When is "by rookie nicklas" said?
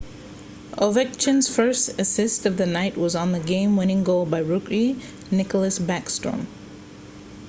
4.25-5.77